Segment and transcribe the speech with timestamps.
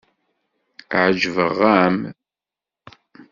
[1.03, 1.97] Ɛejbeɣ-am.